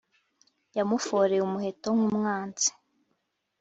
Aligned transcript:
Yamuforeye 0.77 1.41
umuheto 1.45 1.87
nk’umwanzi, 1.97 2.69